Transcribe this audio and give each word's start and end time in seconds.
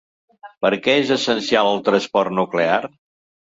Per 0.65 0.71
a 0.77 0.79
què 0.87 0.95
és 1.01 1.11
essencial 1.17 1.69
el 1.75 1.85
transport 1.91 2.35
nuclear? 2.41 2.81